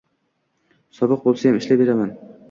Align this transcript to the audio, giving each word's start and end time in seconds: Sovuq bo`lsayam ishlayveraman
Sovuq 0.99 1.27
bo`lsayam 1.27 1.59
ishlayveraman 1.59 2.09